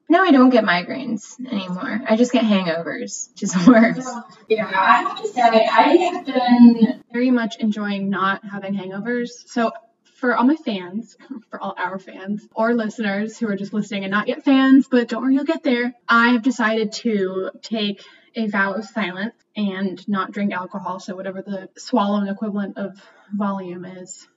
[0.08, 2.00] no, I don't get migraines anymore.
[2.06, 4.06] I just get hangovers, which is worse.
[4.48, 9.30] Yeah, I have to say, I have been very much enjoying not having hangovers.
[9.46, 9.72] So,
[10.16, 11.16] for all my fans,
[11.50, 15.08] for all our fans or listeners who are just listening and not yet fans, but
[15.08, 20.06] don't worry, you'll get there, I have decided to take a vow of silence and
[20.08, 21.00] not drink alcohol.
[21.00, 23.00] So, whatever the swallowing equivalent of
[23.32, 24.28] volume is.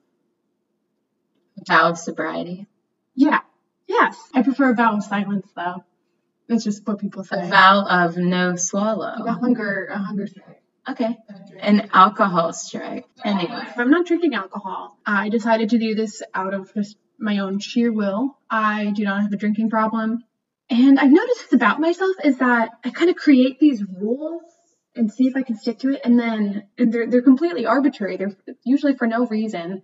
[1.60, 2.68] A vow of sobriety.
[3.16, 3.40] Yeah,
[3.88, 5.84] Yes, I prefer a vow of silence though.
[6.48, 7.48] That's just what people say.
[7.48, 9.26] A vow of no swallow.
[9.26, 10.62] a hunger, a hunger strike.
[10.88, 11.18] Okay.
[11.60, 13.06] An alcohol strike.
[13.24, 13.64] Anyway.
[13.76, 15.00] I'm not drinking alcohol.
[15.06, 18.38] I decided to do this out of just my own sheer will.
[18.50, 20.24] I do not have a drinking problem.
[20.70, 24.44] And I've noticed this about myself is that I kind of create these rules
[24.96, 26.02] and see if I can stick to it.
[26.04, 28.18] And then and they're, they're completely arbitrary.
[28.18, 29.82] They're usually for no reason.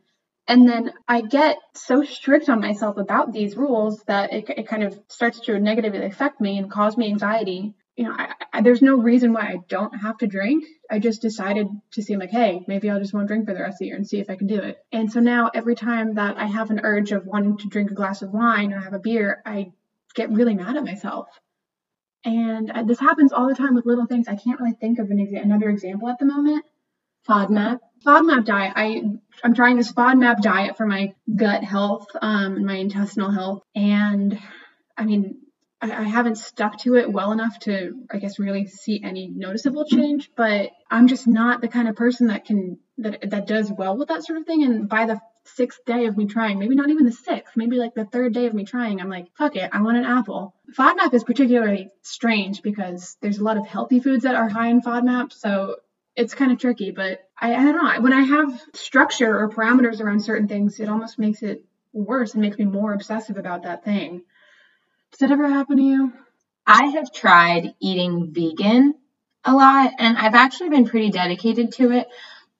[0.52, 4.84] And then I get so strict on myself about these rules that it, it kind
[4.84, 7.74] of starts to negatively affect me and cause me anxiety.
[7.96, 10.66] You know, I, I, there's no reason why I don't have to drink.
[10.90, 13.76] I just decided to see, like, hey, maybe I'll just won't drink for the rest
[13.76, 14.76] of the year and see if I can do it.
[14.92, 17.94] And so now every time that I have an urge of wanting to drink a
[17.96, 19.72] glass of wine or have a beer, I
[20.16, 21.30] get really mad at myself.
[22.26, 24.28] And uh, this happens all the time with little things.
[24.28, 26.66] I can't really think of an exa- another example at the moment.
[27.28, 27.80] FODMAP.
[28.06, 28.74] FODMAP diet.
[28.76, 29.04] I
[29.44, 34.40] I'm trying this FODMAP diet for my gut health um, and my intestinal health, and
[34.98, 35.38] I mean
[35.82, 39.86] I, I haven't stuck to it well enough to I guess really see any noticeable
[39.86, 40.32] change.
[40.36, 44.08] But I'm just not the kind of person that can that that does well with
[44.08, 44.64] that sort of thing.
[44.64, 47.94] And by the sixth day of me trying, maybe not even the sixth, maybe like
[47.94, 50.54] the third day of me trying, I'm like, fuck it, I want an apple.
[50.78, 54.82] FODMAP is particularly strange because there's a lot of healthy foods that are high in
[54.82, 55.78] FODMAP, so
[56.16, 56.92] it's kind of tricky.
[56.92, 58.02] But I, I don't know.
[58.02, 62.42] When I have structure or parameters around certain things, it almost makes it worse and
[62.42, 64.24] makes me more obsessive about that thing.
[65.12, 66.14] Does that ever happen to you?
[66.66, 68.94] I have tried eating vegan
[69.44, 72.08] a lot and I've actually been pretty dedicated to it.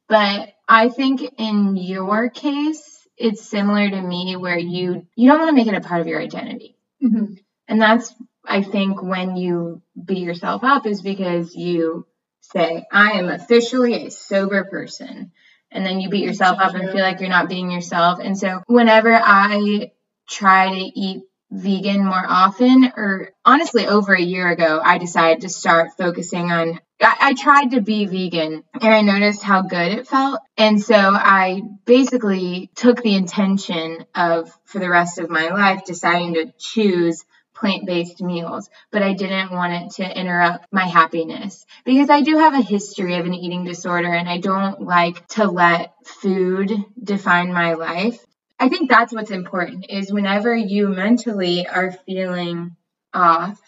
[0.08, 5.50] But I think in your case, it's similar to me where you you don't want
[5.50, 6.76] to make it a part of your identity.
[7.04, 7.36] Mm-hmm.
[7.68, 8.14] And that's
[8.46, 12.06] I think when you beat yourself up is because you
[12.52, 15.32] say, I am officially a sober person.
[15.72, 18.20] And then you beat yourself up and feel like you're not being yourself.
[18.22, 19.92] And so whenever I
[20.30, 25.50] try to eat vegan more often, or honestly, over a year ago, I decided to
[25.50, 26.80] start focusing on.
[27.02, 30.40] I, I, tried to be vegan and I noticed how good it felt.
[30.56, 36.36] And so I basically took the intention of, for the rest of my life, deciding
[36.36, 37.26] to choose
[37.62, 42.38] plant based meals, but I didn't want it to interrupt my happiness because I do
[42.38, 46.72] have a history of an eating disorder and I don't like to let food
[47.02, 48.20] define my life.
[48.60, 52.76] I think that's what's important is whenever you mentally are feeling
[53.14, 53.62] off,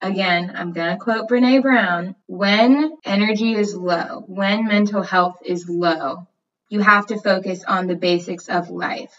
[0.00, 5.68] again, I'm going to quote Brene Brown when energy is low, when mental health is
[5.68, 6.26] low,
[6.68, 9.14] you have to focus on the basics of life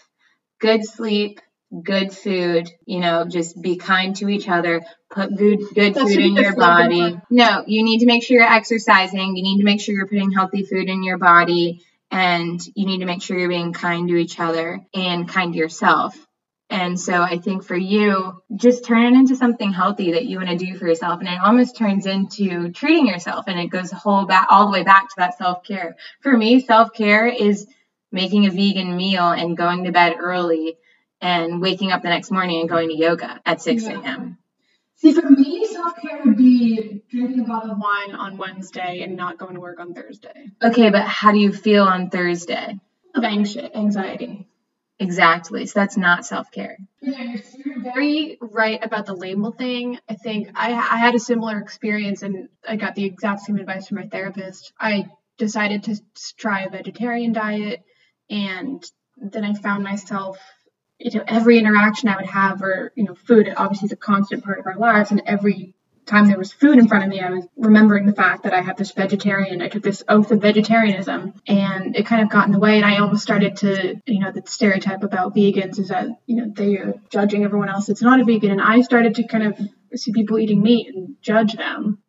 [0.60, 1.40] good sleep,
[1.82, 6.18] good food, you know, just be kind to each other, put good good That's food
[6.18, 7.20] in your body.
[7.30, 10.32] No, you need to make sure you're exercising, you need to make sure you're putting
[10.32, 14.16] healthy food in your body and you need to make sure you're being kind to
[14.16, 16.16] each other and kind to yourself.
[16.70, 20.50] And so I think for you, just turn it into something healthy that you want
[20.50, 21.20] to do for yourself.
[21.20, 24.82] And it almost turns into treating yourself and it goes whole back all the way
[24.84, 25.96] back to that self-care.
[26.20, 27.66] For me, self-care is
[28.12, 30.76] making a vegan meal and going to bed early
[31.20, 34.02] and waking up the next morning and going to yoga at 6 a.m.
[34.04, 34.28] Yeah.
[34.96, 39.16] See, for me, self care would be drinking a bottle of wine on Wednesday and
[39.16, 40.50] not going to work on Thursday.
[40.62, 42.80] Okay, but how do you feel on Thursday?
[43.14, 44.48] Of anxious, anxiety.
[44.98, 45.66] Exactly.
[45.66, 46.76] So that's not self care.
[47.00, 49.98] Yeah, you're very right about the label thing.
[50.08, 53.86] I think I, I had a similar experience and I got the exact same advice
[53.86, 54.72] from my therapist.
[54.80, 55.96] I decided to
[56.36, 57.84] try a vegetarian diet
[58.28, 58.84] and
[59.16, 60.38] then I found myself
[60.98, 64.44] you know, every interaction I would have or, you know, food obviously is a constant
[64.44, 65.10] part of our lives.
[65.10, 65.74] And every
[66.06, 68.62] time there was food in front of me, I was remembering the fact that I
[68.62, 72.52] have this vegetarian, I took this oath of vegetarianism and it kind of got in
[72.52, 72.76] the way.
[72.76, 76.52] And I almost started to, you know, the stereotype about vegans is that, you know,
[76.54, 78.50] they are judging everyone else that's not a vegan.
[78.50, 79.60] And I started to kind of
[79.94, 82.02] see people eating meat and judge them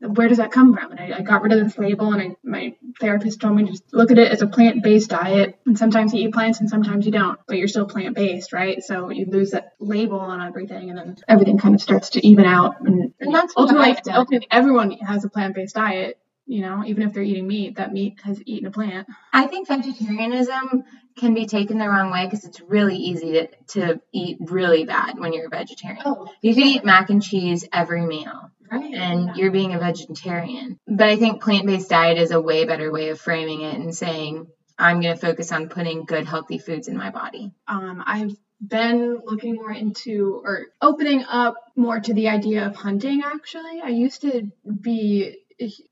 [0.00, 0.92] where does that come from?
[0.92, 3.72] And I, I got rid of this label, and I, my therapist told me to
[3.72, 5.58] just look at it as a plant based diet.
[5.66, 8.82] And sometimes you eat plants and sometimes you don't, but you're still plant based, right?
[8.82, 12.46] So you lose that label on everything, and then everything kind of starts to even
[12.46, 12.80] out.
[12.80, 16.18] And, and that's ultimately, ultimately, everyone has a plant based diet.
[16.46, 19.06] You know, even if they're eating meat, that meat has eaten a plant.
[19.32, 20.82] I think vegetarianism
[21.16, 25.18] can be taken the wrong way because it's really easy to, to eat really bad
[25.18, 26.02] when you're a vegetarian.
[26.04, 28.94] Oh, you can eat mac and cheese every meal Right.
[28.94, 30.78] And you're being a vegetarian.
[30.86, 33.94] But I think plant based diet is a way better way of framing it and
[33.94, 34.46] saying,
[34.78, 37.52] I'm going to focus on putting good, healthy foods in my body.
[37.68, 38.34] Um, I've
[38.66, 43.80] been looking more into or opening up more to the idea of hunting actually.
[43.82, 45.36] I used to be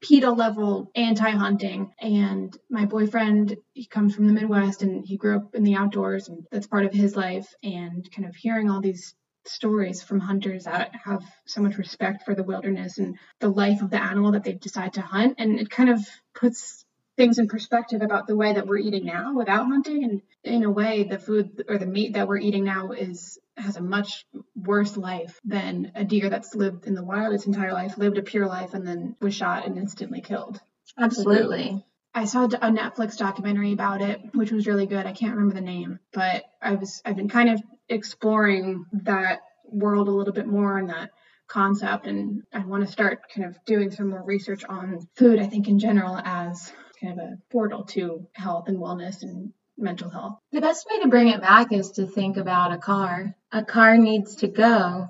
[0.00, 1.92] PETA level anti hunting.
[2.00, 6.28] And my boyfriend, he comes from the Midwest and he grew up in the outdoors,
[6.28, 7.54] and that's part of his life.
[7.62, 9.14] And kind of hearing all these
[9.48, 13.90] stories from hunters that have so much respect for the wilderness and the life of
[13.90, 15.34] the animal that they decide to hunt.
[15.38, 16.00] And it kind of
[16.34, 16.84] puts
[17.16, 20.04] things in perspective about the way that we're eating now without hunting.
[20.04, 23.76] And in a way, the food or the meat that we're eating now is has
[23.76, 27.98] a much worse life than a deer that's lived in the wild its entire life,
[27.98, 30.60] lived a pure life, and then was shot and instantly killed.
[30.96, 31.84] Absolutely.
[32.14, 35.06] I saw a Netflix documentary about it, which was really good.
[35.06, 40.08] I can't remember the name, but I was I've been kind of exploring that world
[40.08, 41.10] a little bit more and that
[41.46, 45.46] concept and I want to start kind of doing some more research on food I
[45.46, 46.70] think in general as
[47.00, 50.38] kind of a portal to health and wellness and mental health.
[50.52, 53.34] The best way to bring it back is to think about a car.
[53.52, 55.08] A car needs to go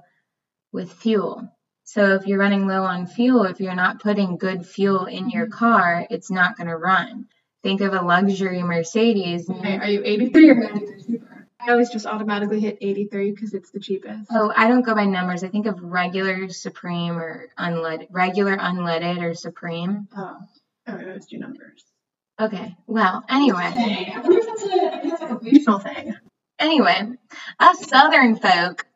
[0.72, 1.48] with fuel.
[1.84, 5.46] So if you're running low on fuel, if you're not putting good fuel in your
[5.46, 5.58] mm-hmm.
[5.58, 7.26] car, it's not going to run.
[7.62, 9.48] Think of a luxury Mercedes.
[9.48, 10.97] Okay, are you 83 or 93
[11.60, 14.28] I always just automatically hit 83 because it's the cheapest.
[14.30, 15.42] Oh, I don't go by numbers.
[15.42, 20.08] I think of regular Supreme or unleaded, regular unleaded or Supreme.
[20.16, 20.36] Oh,
[20.86, 21.84] oh, those two numbers.
[22.40, 22.76] Okay.
[22.86, 23.72] Well, anyway.
[23.76, 26.14] I wonder if that's a, that's like a regional thing.
[26.60, 27.10] Anyway,
[27.58, 28.86] us Southern folk,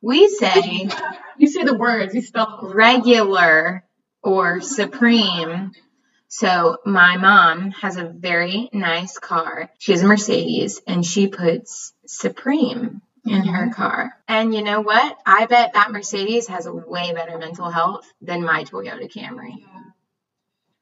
[0.00, 0.88] we say
[1.38, 2.72] You say the words, you spell them.
[2.72, 3.84] regular
[4.22, 5.72] or supreme.
[6.28, 9.70] So my mom has a very nice car.
[9.78, 13.72] She has a Mercedes and she puts supreme in her mm-hmm.
[13.72, 14.12] car.
[14.26, 15.18] And you know what?
[15.24, 19.64] I bet that Mercedes has a way better mental health than my Toyota Camry.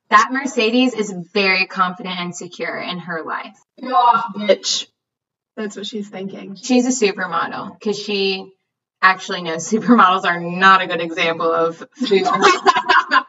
[0.08, 3.56] That Mercedes is very confident and secure in her life.
[3.80, 4.86] Go off, bitch.
[5.56, 6.56] That's what she's thinking.
[6.56, 8.52] She's a supermodel because she
[9.02, 11.86] actually knows supermodels are not a good example of.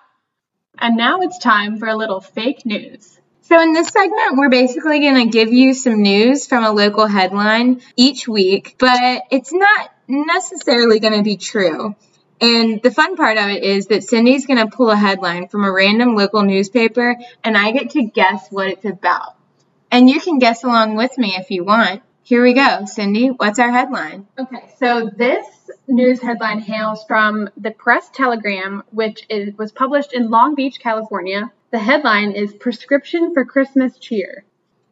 [0.81, 3.20] And now it's time for a little fake news.
[3.43, 7.07] So in this segment, we're basically going to give you some news from a local
[7.07, 11.95] headline each week, but it's not necessarily going to be true.
[12.39, 15.63] And the fun part of it is that Cindy's going to pull a headline from
[15.63, 19.35] a random local newspaper, and I get to guess what it's about.
[19.91, 22.01] And you can guess along with me if you want.
[22.23, 22.85] Here we go.
[22.85, 24.27] Cindy, what's our headline?
[24.39, 25.45] Okay, so this
[25.87, 31.51] news headline hails from the Press Telegram, which is, was published in Long Beach, California.
[31.71, 34.43] The headline is Prescription for Christmas Cheer.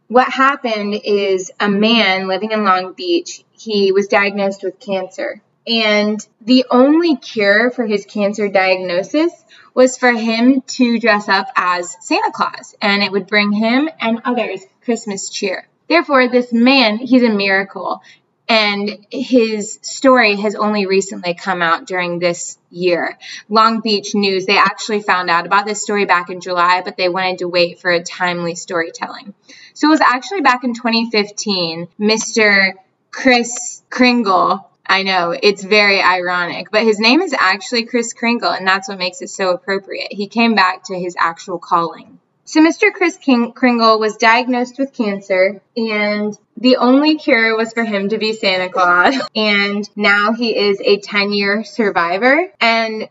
[0.07, 5.41] What happened is a man living in Long Beach, he was diagnosed with cancer.
[5.67, 9.33] And the only cure for his cancer diagnosis
[9.73, 14.21] was for him to dress up as Santa Claus, and it would bring him and
[14.23, 15.67] others Christmas cheer.
[15.89, 18.01] Therefore, this man, he's a miracle,
[18.49, 23.17] and his story has only recently come out during this year.
[23.47, 27.07] Long Beach News, they actually found out about this story back in July, but they
[27.07, 29.35] wanted to wait for a timely storytelling.
[29.75, 32.73] So it was actually back in 2015, Mr.
[33.11, 38.65] Chris Kringle I know it's very ironic, but his name is actually Chris Kringle, and
[38.65, 40.11] that's what makes it so appropriate.
[40.11, 42.18] He came back to his actual calling.
[42.49, 42.91] So, Mr.
[42.91, 48.17] Chris King- Kringle was diagnosed with cancer, and the only cure was for him to
[48.17, 49.13] be Santa Claus.
[49.35, 52.51] And now he is a 10 year survivor.
[52.59, 53.07] And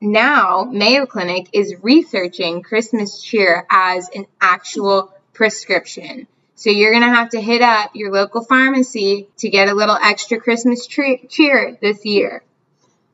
[0.00, 6.26] now Mayo Clinic is researching Christmas cheer as an actual prescription.
[6.56, 9.96] So you're going to have to hit up your local pharmacy to get a little
[9.96, 12.42] extra Christmas cheer this year.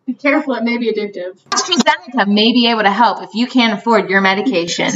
[0.09, 1.38] Be careful, it may be addictive.
[1.50, 4.90] AstraZeneca may be able to help if you can't afford your medication.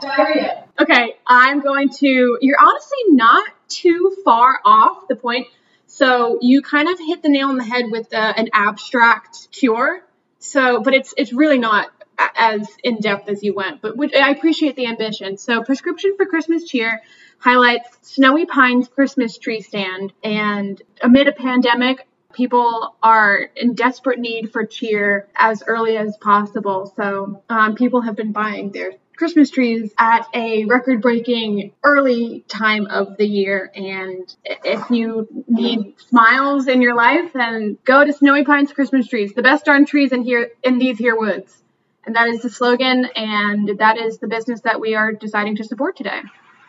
[0.00, 0.64] diarrhea.
[0.80, 2.36] Okay, I'm going to.
[2.40, 5.46] You're honestly not too far off the point.
[5.86, 10.02] So you kind of hit the nail on the head with uh, an abstract cure.
[10.40, 11.92] So, but it's it's really not
[12.34, 13.80] as in depth as you went.
[13.82, 15.38] But which, I appreciate the ambition.
[15.38, 17.02] So, prescription for Christmas cheer
[17.38, 24.52] highlights Snowy Pines Christmas tree stand, and amid a pandemic, people are in desperate need
[24.52, 26.92] for cheer as early as possible.
[26.96, 32.86] So um, people have been buying their Christmas trees at a record breaking early time
[32.86, 33.70] of the year.
[33.74, 39.32] And if you need smiles in your life, then go to Snowy Pines Christmas trees,
[39.32, 41.62] the best darn trees in here in these here woods.
[42.06, 45.64] And that is the slogan, and that is the business that we are deciding to
[45.64, 46.20] support today.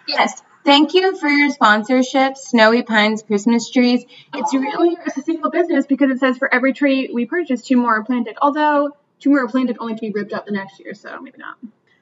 [0.08, 0.42] Yes.
[0.66, 4.04] Thank you for your sponsorship, Snowy Pines Christmas Trees.
[4.34, 7.98] It's really a single business because it says for every tree we purchase, two more
[7.98, 8.36] are planted.
[8.42, 8.90] Although
[9.20, 11.58] two more are planted only to be ripped up the next year, so maybe not.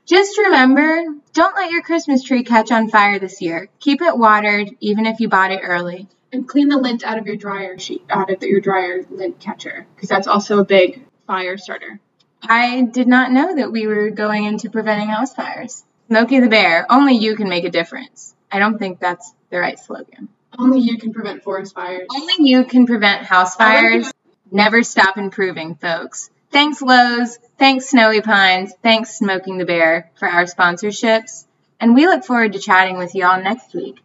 [0.06, 1.04] just remember,
[1.34, 3.68] don't let your Christmas tree catch on fire this year.
[3.82, 6.08] Keep it watered, even if you bought it early.
[6.32, 9.88] And clean the lint out of your dryer sheet, out of your dryer lint catcher,
[9.94, 12.00] because that's also a big fire starter.
[12.42, 15.84] I did not know that we were going into preventing house fires.
[16.08, 18.34] Smokey the Bear, only you can make a difference.
[18.54, 20.30] I don't think that's the right slogan.
[20.58, 22.08] Only you can prevent forest fires.
[22.14, 24.12] Only you can prevent house fires.
[24.52, 26.30] Never stop improving, folks.
[26.52, 27.40] Thanks, Lowe's.
[27.58, 28.72] Thanks, Snowy Pines.
[28.84, 31.46] Thanks, Smoking the Bear, for our sponsorships.
[31.80, 34.00] And we look forward to chatting with y'all next week.